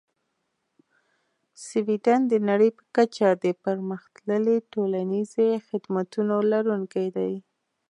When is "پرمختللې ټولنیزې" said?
3.63-5.49